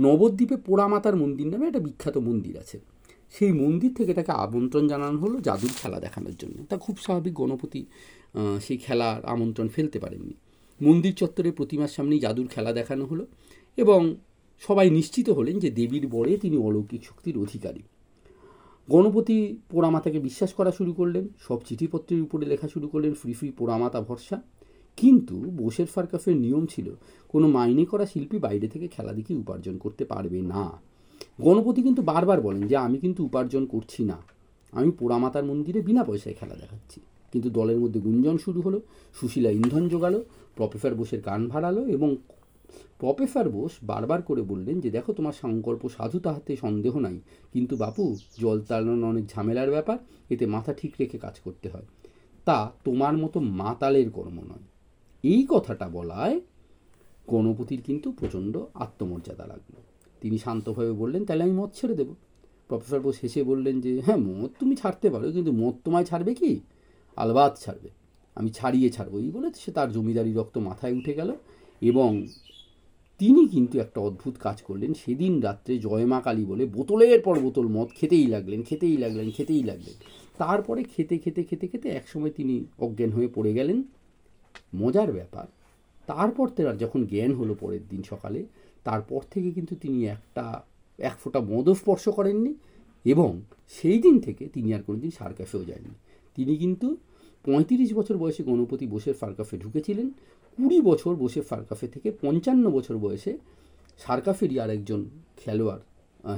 [0.00, 2.78] নবদ্বীপে পোড়ামাতার মন্দির নামে একটা বিখ্যাত মন্দির আছে।
[3.30, 7.86] সেই মন্দির থেকে তাকে আমন্ত্রণ জানানো হলো জাদুর খেলা দেখানোর জন্য। তা খুব স্বাভাবিক গণপতি
[8.60, 10.34] সেই খেলার আমন্ত্রণ ফেলতে পারেননি।
[10.80, 13.26] মন্দির চত্বরে প্রতিমার সামনেই জাদুর খেলা দেখানো হলো
[13.76, 14.14] এবং
[14.60, 17.82] সবাই নিশ্চিত হলেন যে দেবীর বরে তিনি অলৌকিক শক্তির অধিকারী।
[18.88, 24.00] গণপতি পোড়ামাতাকে বিশ্বাস করা শুরু করলেন, সব চিঠিপত্রের উপরে লেখা শুরু করলেন, ফ্রি ফ্রি পোড়ামাতা
[24.00, 24.42] ভরসা।
[24.96, 26.88] কিন্তু বোসের ফারকাফের নিয়ম ছিল,
[27.28, 30.89] কোনো মাইনে করা শিল্পী বাইরে থেকে খেলা দেখে উপার্জন করতে পারবে না।
[31.40, 34.16] গণপতি কিন্তু বারবার বলেন যে আমি কিন্তু উপার্জন করছি না।
[34.72, 37.00] আমি পোড়ামাতার মন্দিরে বিনা পয়সায় খেলা দেখাচ্ছি।
[37.32, 38.80] কিন্তু দলের মধ্যে গুঞ্জন শুরু হলো,
[39.20, 40.24] সুশীলা ইন্ধন জোগালো,
[40.54, 42.16] প্রফেসর বোসের কান ভাড়ালো এবং
[42.98, 47.20] প্রফেসর বোস বারবার করে বললেন যে, দেখো, তোমার সংকল্প সাধু তাহাতে সন্দেহ নাই।
[47.52, 49.98] কিন্তু বাপু, জল তাড়ানো অনেক ঝামেলার ব্যাপার,
[50.30, 51.86] এতে মাথা ঠিক রেখে কাজ করতে হয়।
[52.44, 54.64] তা তোমার মতো মাতালের কর্ম নয়।
[55.22, 56.40] এই কথাটা বলায়
[57.28, 59.89] গণপতির কিন্তু প্রচণ্ড আত্মমর্যাদা লাগল।
[60.22, 62.14] তিনি শান্তভাবে বললেন, তাহলে আমি মদ ছেড়ে দেবো।
[62.68, 66.52] প্রফেসর বোস হেসে বললেন যে হ্যাঁ মদ তুমি ছাড়তে পারো, কিন্তু মদ তোমায় ছাড়বে কি?
[67.16, 67.88] আলবাদ ছাড়বে।
[68.36, 71.30] আমি ছাড়িয়ে ছাড়বো এই বলে সে তার জমিদারি রক্ত মাথায় উঠে গেল
[71.82, 72.10] এবং
[73.20, 77.88] তিনি কিন্তু একটা অদ্ভুত কাজ করলেন। সেদিন রাত্রে জয়মা কালী বলে বোতলের পর বোতল মদ
[77.98, 79.96] খেতেই লাগলেন খেতেই লাগলেন খেতেই লাগলেন।
[80.38, 82.54] তারপরে খেতে খেতে খেতে খেতে একসময় তিনি
[82.84, 83.78] অজ্ঞান হয়ে পড়ে গেলেন।
[84.80, 85.46] মজার ব্যাপার,
[86.08, 88.40] তারপর তার যখন জ্ঞান হলো পরের দিন সকালে
[88.84, 90.44] তারপর থেকে কিন্তু তিনি একটা,
[90.98, 92.54] এক ফোঁটা মদও স্পর্শ করেননি
[93.04, 93.30] এবং
[93.68, 95.92] সেই দিন থেকে তিনি আর কোনোদিন সার্কাসেও যায়নি।
[96.36, 96.96] তিনি কিন্তু
[97.44, 100.10] পঁয়ত্রিশ বছর বয়সে গণপতি বোসের ফারকাফে ঢুকেছিলেন,
[100.58, 103.32] কুড়ি বছর বসে ফারকাফে থেকে পঞ্চান্ন বছর বয়সে
[103.98, 105.00] সার্কাফেরই আর একজন
[105.36, 105.82] খেলোয়াড়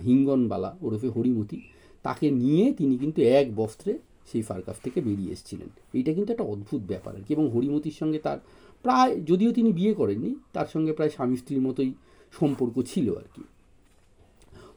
[0.06, 1.58] হিঙ্গনবালা ওরফে হরিমতি,
[2.02, 6.82] তাকে নিয়ে তিনি কিন্তু এক বস্ত্রে সেই ফারকাফ থেকে বেরিয়ে এসেছিলেন। এইটা কিন্তু একটা অদ্ভুত
[6.82, 8.38] ব্যাপার আর কি এবং হরিমতির সঙ্গে তার
[8.82, 11.94] প্রায়, যদিও তিনি বিয়ে করেননি, তার সঙ্গে প্রায় স্বামী স্ত্রীর মতোই
[12.38, 13.42] সম্পর্ক ছিল আর কি।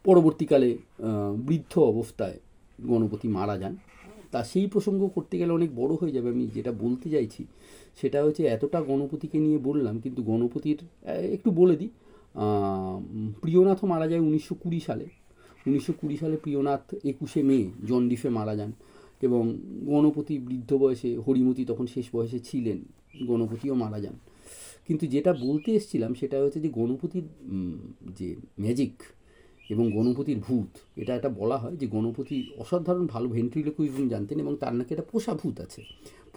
[0.05, 0.69] পরবর্তীকালে
[1.47, 2.37] বৃদ্ধ অবস্থায়
[2.89, 3.73] গণপতি মারা যান।
[4.31, 7.41] তা সেই প্রসঙ্গ করতে গেলে অনেক বড় হয়ে যাবে। আমি যেটা বলতে চাইছি,
[7.99, 10.79] সেটা হচ্ছে এতটা গণপতিকে নিয়ে বললাম, কিন্তু গণপতির
[11.35, 11.91] একটু বলে দিই
[13.43, 15.05] প্রিয়নাথও মারা যায় উনিশশো কুড়ি সালে।
[15.67, 18.71] উনিশশো কুড়ি সালে প্রিয়নাথ একুশে মে জন্ডিফে মারা যান
[19.27, 19.43] এবং
[19.91, 22.79] গণপতি বৃদ্ধ বয়সে, হরিমতি তখন শেষ বয়সে ছিলেন,
[23.29, 24.15] গণপতিও মারা যান।
[24.87, 27.23] কিন্তু যেটা বলতে এসছিলাম সেটা হচ্ছে যে গণপতির
[28.19, 28.93] যে ম্যাজিক
[29.69, 34.75] এবং গণপতির ভূত, এটা একটা বলা হয় যে গণপতি অসাধারণ ভালো ভেন্ট্রিলোকুইজম জানতেন এবং তার
[34.75, 35.81] নাকি একটা পোষা ভূত আছে।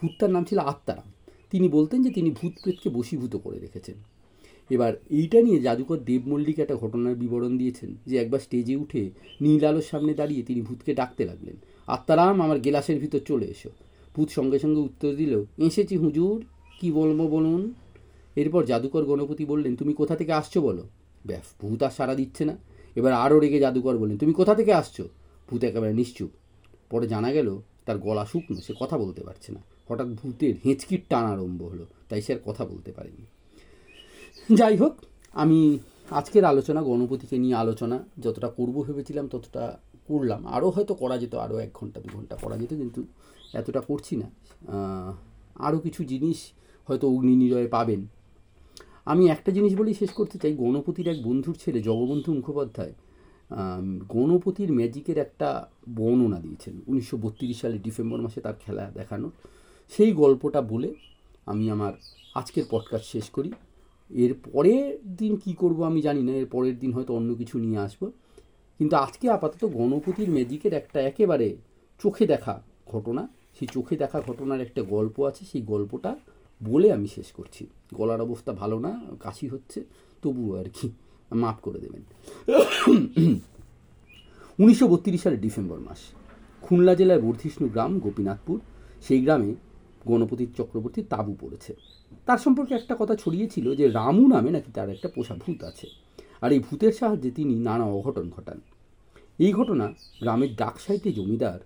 [0.01, 1.13] ভূতটার নাম ছিল আত্মারাম।
[1.51, 3.95] তিনি বলতেন যে তিনি ভূত প্রেতকে বশীভূত করে রেখেছেন।
[4.71, 9.65] এবার এইটা নিয়ে জাদুকর দেব মল্লিক একটা ঘটনার বিবরণ দিয়েছেন যে একবার স্টেজে উঠে নীল
[9.65, 11.57] আলোর সামনে দাঁড়িয়ে তিনি ভূতকে ডাকতে লাগলেন।
[11.87, 13.71] আত্মারাম, আমার গেলাসের ভিতর চলে এসো।
[14.17, 16.45] ভূত সঙ্গে সঙ্গে উত্তর দিল, এসেছি হুজুর,
[16.81, 17.75] কি বলব বলুন?
[18.41, 20.85] এরপর জাদুকর গণপতি বললেন, তুমি কোথা থেকে আসছো বলো?
[21.27, 22.55] ব্যাস, ভূত আর সারা দিচ্ছে না।
[22.97, 25.05] এবার আরও রেগে জাদুকর বললেন, তুমি কোথা থেকে আসছো?
[25.49, 26.31] ভূত একেবারে নিশ্চুপ।
[26.91, 27.49] পরে জানা গেল,
[27.87, 32.21] তার গলা শুকনো, সে কথা বলতে পারছে না। হঠাৎ ভূতের হেঁচকির টান আরম্ভ হলো, তাই
[32.23, 33.25] সে আর কথা বলতে পারেনি।
[34.59, 34.95] যাই হোক,
[35.35, 35.61] আমি
[36.11, 39.65] আজকের আলোচনা, গণপতিকে নিয়ে আলোচনা, যতটা করব ভেবেছিলাম, ততটা
[40.09, 43.01] করলাম। আরও হয়তো করা যেত, আরও এক ঘণ্টা, দু ঘণ্টা করা যেত, কিন্তু
[43.53, 44.29] এতটা করছি না।
[45.67, 46.39] আরও কিছু জিনিস
[46.89, 48.01] হয়তো অগ্নি নিরয়ে পাবেন।
[49.09, 52.95] আমি একটা জিনিস বলেই শেষ করতে চাই, গণপতির এক বন্ধুর ছেলে, জগবন্ধু মুখোপাধ্যায়
[54.09, 55.49] গণপতির ম্যাজিকের একটা
[55.97, 57.17] বর্ণনা দিয়েছেন। উনিশশো
[57.55, 59.31] সালে ডিসেম্বর মাসে তার খেলা দেখানো।
[59.93, 60.95] সেই গল্পটা বলে
[61.47, 61.93] আমি আমার
[62.35, 63.53] আজকের পডকাস্ট শেষ করি।
[64.11, 67.79] এর পরের দিন কি করব আমি জানি না, এর পরের দিন হয়তো অন্য কিছু নিয়ে
[67.79, 68.03] আসব।
[68.79, 71.57] কিন্তু আজকে আপাতত গণপতির ম্যাজিকের একটা একেবারে
[72.03, 72.55] চোখে দেখা
[72.87, 73.23] ঘটনা।
[73.59, 76.17] সেই চোখে দেখা ঘটনার একটা গল্প আছে, সেই গল্পটা
[76.65, 79.85] বলে আমি শেষ করছি। গলার অবস্থা ভালো না, কাশি হচ্ছে,
[80.23, 80.91] তবুও আর কি,
[81.35, 82.03] মাফ করে দেবেন।
[84.59, 85.99] উনিশশো বত্রিশ সালের ডিসেম্বর মাস,
[86.63, 88.61] খুলনা জেলার বর্ধিষ্ণু গ্রাম, গোপীনাথপুর,
[89.03, 89.55] সেই গ্রামে
[90.07, 91.75] গণপতির চক্রবর্তী তাঁবু পড়েছে।
[92.27, 95.87] তার সম্পর্কে একটা কথা ছড়িয়েছিল যে রামু নামে নাকি তার একটা পোষা ভূত আছে।
[96.41, 98.61] আর এই ভূতের সাহায্যে তিনি নানা অঘটন ঘটান।
[99.39, 101.61] এই ঘটনা গ্রামের ডাক সাইটে জমিদার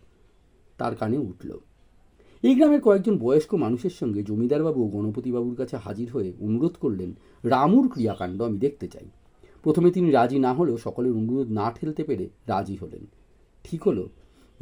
[0.78, 1.58] তার কানে উঠল।
[2.42, 7.88] এই গ্রামের কয়েকজন বয়স্ক মানুষের সঙ্গে জমিদারবাবু ও গণপতিবাবুর কাছে হাজির হয়ে অনুরোধ করলেন, রামুর
[7.88, 9.10] ক্রিয়াকাণ্ড আমি দেখতে চাই।
[9.62, 13.06] প্রথমে তিনি রাজি না হলেও সকলের অনুরোধ না ঠেলতে পেরে রাজি হলেন।
[13.64, 14.08] ঠিক হলো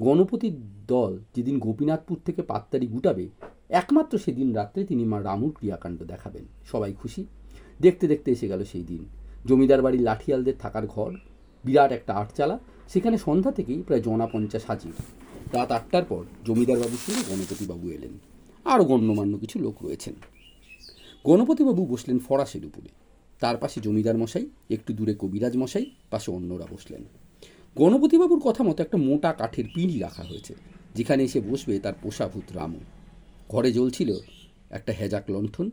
[0.01, 0.53] গণপতির
[0.87, 3.29] দল যেদিন গোপীনাথপুর থেকে পাত্তারি গুটাবে,
[3.69, 7.27] একমাত্র সেদিন রাত্রে তিনি মা রামুর ক্রিয়াকাণ্ড দেখাবেন। সবাই খুশি।
[7.81, 9.05] দেখতে দেখতে এসে গেল সেই দিন।
[9.47, 11.13] জমিদার বাড়ির লাঠিয়ালদের থাকার ঘর,
[11.65, 14.93] বিরাট একটা আটচালা, সেখানে সন্ধ্যা থেকেই প্রায় জনা পঞ্চাশ হাজির।
[15.53, 18.19] রাত আটটার পর জমিদারবাবুর সঙ্গে গণপতিবাবু এলেন।
[18.65, 20.15] আরও গণ্যমান্য কিছু লোক রয়েছেন।
[21.25, 22.89] গণপতিবাবু বসলেন ফরাসের উপরে।
[23.41, 27.05] তার পাশে জমিদার মশাই, একটু দূরে কবিরাজ মশাই, পাশে অন্যরা বসলেন।
[27.77, 30.55] গণপতিবাবুর কথা মতো একটা মোটা কাঠের পিঁড়ি রাখা হয়েছে,
[30.95, 32.79] যেখানে এসে বসবে তার পোষাভূত রামু।
[33.49, 34.17] ঘরে জ্বলছিল
[34.71, 35.71] একটা হেজাক লণ্ঠন।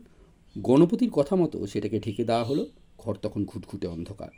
[0.58, 2.66] গণপতির কথা মতো সেটাকে ঢেকে দেওয়া হলো,
[2.98, 4.28] ঘর তখন ঘুটঘুটে অন্ধকার।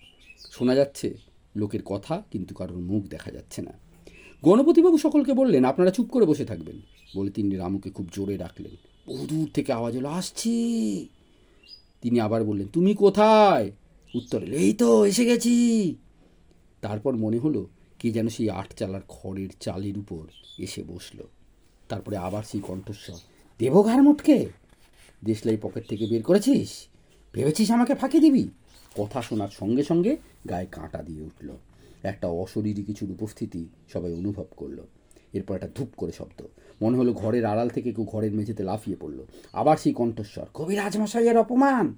[0.50, 1.14] শোনা যাচ্ছে,
[1.56, 3.89] লোকের কথা কিন্তু কারোর মুখ দেখা যাচ্ছে না।
[4.44, 6.80] গণপতিবাবু সকলকে বললেন, আপনারা চুপ করে বসে থাকবেন।
[7.16, 8.76] বলে তিনি রামুকে খুব জোরে ডাকলেন।
[9.08, 11.08] বহু দূর থেকে আওয়াজ হলো আসছি।
[12.00, 13.70] তিনি আবার বললেন, তুমি কোথায়?
[14.14, 15.94] উত্তর এই তো, এসে গেছি।
[16.80, 17.66] তারপর মনে হলো,
[17.98, 20.26] কে যেন সেই আট চালার খড়ের চালের উপর
[20.58, 21.18] এসে বসল।
[21.88, 23.18] তারপরে আবার সেই কণ্ঠস্বর,
[23.58, 24.48] দেবঘার মুটকে,
[25.24, 26.86] দেশলাই পকেট থেকে বের করেছিস?
[27.34, 28.48] ভেবেছিস আমাকে ফাঁকি দিবি?
[28.96, 30.16] কথা শোনার সঙ্গে সঙ্গে
[30.48, 31.48] গায়ে কাঁটা দিয়ে উঠল।
[32.02, 34.78] একটা অশরীরী কিছুর উপস্থিতি সবাই অনুভব করল।
[35.32, 36.42] এরপর একটা ধূপ করে শব্দ।
[36.82, 41.38] মনে হলো ঘরের আড়াল থেকে কেউ ঘরের মেঝেতে লাফিয়ে পড়ল। আবার সেই কণ্ঠস্বর কবি রাজমশাইয়ের
[41.38, 41.94] অপমান!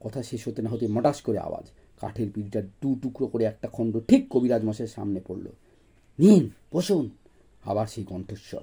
[0.00, 4.00] কথা শেষ হতে না হতে মটাস করে আওয়াজ। কাঠের পিড়িটা দু টুকরো করে একটা খণ্ড
[4.08, 5.46] ঠিক কবিরাজ মশাইয়ের সামনে পড়ল।
[6.18, 7.10] নিন, বসুন!
[7.64, 8.60] আবার সেই কণ্ঠস্বর।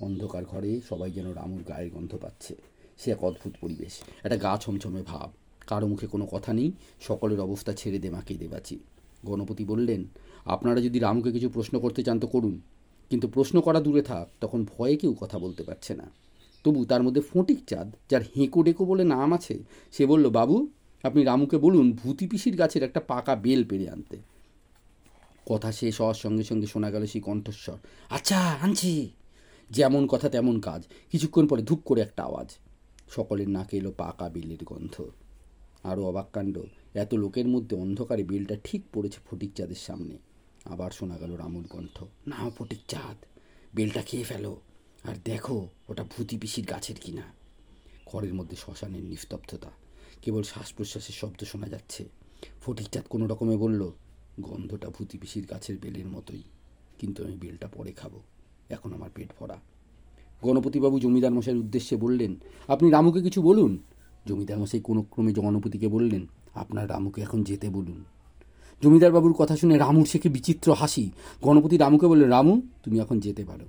[0.00, 2.56] অন্ধকার ঘরে সবাই যেন রামুর গায়ের গন্ধ পাচ্ছে।
[2.98, 5.30] সে এক অদ্ভুত পরিবেশ, একটা গা ছমছমে ভাব।
[5.66, 8.78] কারও মুখে কোনো কথা নেই, সকলের অবস্থা ছেড়ে দে, মাকে দেবাচি
[9.26, 10.04] গণপতি বললেন,
[10.44, 12.60] আপনারা যদি রামুকে কিছু প্রশ্ন করতে চান তো করুন।
[13.10, 16.10] কিন্তু প্রশ্ন করা দূরে থাক, তখন ভয়ে কেউ কথা বলতে পারছে না।
[16.64, 19.58] তবু তার মধ্যে ফটিক চাঁদ, যার হেঁকো ডেকো বলে নাম আছে,
[19.92, 20.68] সে বলল, বাবু,
[21.02, 24.16] আপনি রামুকে বলুন ভূতি পিসির গাছের একটা পাকা বেল পেরে আনতে।
[25.46, 27.76] কথা শেষ হওয়ার সঙ্গে সঙ্গে শোনা গেল সেই কণ্ঠস্বর
[28.10, 29.10] আচ্ছা আনছি।
[29.70, 32.56] যেমন কথা তেমন কাজ, কিছুক্ষণ পরে ধূপ করে একটা আওয়াজ।
[33.10, 35.10] সকলের নাকে এলো পাকা বিলের গন্ধ।
[35.84, 36.58] আরও অবাক কাণ্ড
[36.94, 40.18] এত লোকের মধ্যে অন্ধকারে বেলটা ঠিক পড়েছে ফটিক চাঁদের সামনে।
[40.64, 43.16] আবার শোনা গেল রামুর কণ্ঠ, নাও ফটিক চাঁদ
[43.74, 44.60] বেলটা খেয়ে ফেলো।
[45.04, 47.22] আর দেখো, ওটা ভূতি পিসির গাছের কিনা।
[48.06, 49.70] ঘরের মধ্যে শ্মশানের নিস্তব্ধতা,
[50.22, 52.04] কেবল শ্বাস প্রশ্বাসের শব্দ শোনা যাচ্ছে।
[52.60, 53.90] ফটিক চাঁদ কোনো রকমে বলল,
[54.40, 56.42] গন্ধটা ভূতি পিসির গাছের বেলের মতোই,
[56.98, 58.12] কিন্তু আমি বেলটা পরে খাব।
[58.70, 59.60] এখন আমার পেট ভরা।
[60.42, 62.36] গণপতিবাবু জমিদার মশাইয়ের উদ্দেশ্যে বললেন,
[62.68, 63.78] আপনি রামুকে কিছু বলুন?
[64.26, 68.04] জমিদার মশাই কোনো ক্রমে গণপতিকে বললেন আপনার রামুকে এখন যেতে বলুন।
[68.82, 71.10] জমিদার বাবুর কথা শুনে রামুর শেখে বিচিত্র হাসি।
[71.42, 73.66] গণপতি রামুকে বললেন রামু, তুমি এখন যেতে পারো।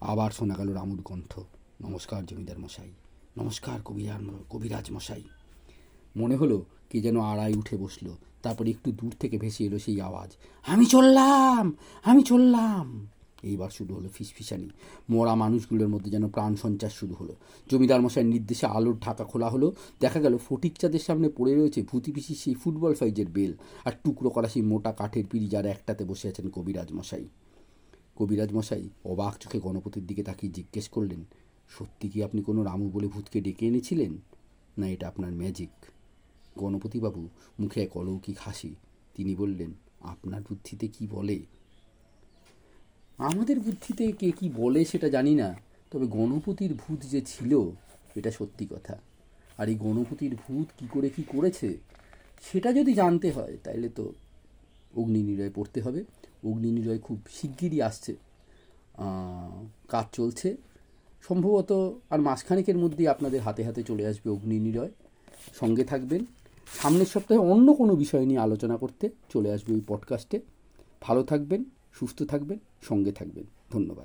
[0.00, 1.32] আবার শোনা গেল রামুর কণ্ঠ,
[1.82, 2.92] নমস্কার জমিদার মশাই,
[3.38, 5.22] নমস্কার কবিরাজ কবিরাজ মশাই।
[6.16, 8.06] মনে হলো কে যেন আড়াই উঠে বসল,
[8.42, 10.30] তারপর একটু দূর থেকে ভেসে এলো সেই আওয়াজ,
[10.66, 11.72] আমি চললাম
[12.04, 13.08] আমি চললাম।
[13.42, 14.70] এইবার শুরু হলো ফিসফিসানি।
[15.10, 17.34] মরা মানুষগুলোর মধ্যে যেন প্রাণ সঞ্চার শুরু হলো।
[17.70, 22.12] জমিদার মশাইয়ের নির্দেশে আলোর ঢাকা খোলা হলো। দেখা গেল ফটিক চাঁদের সামনে পড়ে রয়েছে ভূতি
[22.12, 26.28] পিসির সেই ফুটবল সাইজের বেল আর টুকরো করা সেই মোটা কাঠের পিড়ি যার একটাতে বসে
[26.28, 27.28] আছেন কবিরাজ মশাই।
[28.16, 31.24] কবিরাজ মশাই অবাক চোখে গণপতির দিকে তাকিয়ে জিজ্ঞেস করলেন,
[31.68, 34.18] সত্যি কি আপনি কোনো রামু বলে ভূতকে ডেকে এনেছিলেন?
[34.78, 35.70] না, এটা আপনার ম্যাজিক
[36.58, 37.28] গণপতিবাবু
[37.60, 38.74] মুখে এক অলৌকিক হাসি।
[39.14, 41.42] তিনি বললেন, আপনার বুদ্ধিতে কি বলে?
[43.18, 45.56] আমাদের বুদ্ধিতে কে কি বলে সেটা জানি না,
[45.90, 47.70] তবে গণপতির ভূত যে ছিল,
[48.14, 48.98] এটা সত্যি কথা।
[49.58, 51.76] আর এই গণপতির ভূত কি করে কি করেছে,
[52.52, 54.12] সেটা যদি জানতে হয় তাহলে তো
[54.96, 56.04] অগ্নি নিরয় পড়তে হবে।
[56.44, 58.14] অগ্নি নিরয় খুব শিগগিরই আসছে।
[59.88, 60.56] কাজ চলছে।
[61.28, 64.90] সম্ভবত আর মাসখানেকের মধ্যেই আপনাদের হাতে হাতে চলে আসবে অগ্নি নিরয়
[65.60, 66.24] সঙ্গে থাকবেন।
[66.82, 70.40] সামনের সপ্তাহে অন্য কোনো বিষয় নিয়ে আলোচনা করতে চলে আসবে ওই পডকাস্টে
[71.00, 73.96] ভালো থাকবেন। সুস্থ থাকবেন সঙ্গে থাকবেন। ধন্যবাদ।